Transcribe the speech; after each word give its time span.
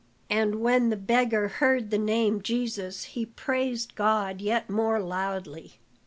And 0.31 0.55
when 0.61 0.89
the 0.89 0.95
beggar 0.97 1.47
heard 1.47 1.91
the 1.91 1.99
name, 1.99 2.41
Jesus, 2.41 3.03
he 3.03 3.23
praised 3.23 3.93
God 3.93 4.41
yet 4.41 4.67
more 4.67 4.99
loudly. 4.99 5.73